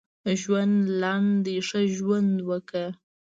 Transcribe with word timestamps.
ژوند 0.41 0.75
لنډ 1.01 1.29
دی 1.45 1.57
ښه 1.67 1.81
ژوند 1.97 2.33
وکړه. 2.49 2.85